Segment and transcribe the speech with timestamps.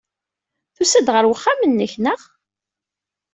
[0.75, 2.21] Tusa-d ɣer uxxam-nnek, naɣ?